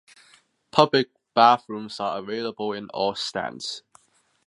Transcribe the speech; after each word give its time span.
Public 0.71 1.11
bathrooms 1.35 1.99
are 1.99 2.17
available 2.17 2.73
in 2.73 2.89
all 2.89 3.13
stands. 3.13 3.83